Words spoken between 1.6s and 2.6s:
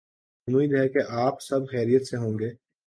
خیریت سے ہوں گے۔